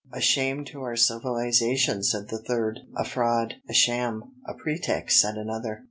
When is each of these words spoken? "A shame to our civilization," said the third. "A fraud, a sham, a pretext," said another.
"A 0.11 0.19
shame 0.19 0.65
to 0.65 0.81
our 0.81 0.95
civilization," 0.95 2.01
said 2.01 2.29
the 2.29 2.39
third. 2.39 2.79
"A 2.97 3.05
fraud, 3.05 3.57
a 3.69 3.73
sham, 3.75 4.31
a 4.47 4.55
pretext," 4.55 5.19
said 5.19 5.35
another. 5.37 5.79